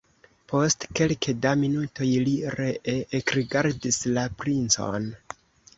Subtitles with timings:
[0.51, 5.13] Post kelke da minutoj li ree ekrigardis la princon.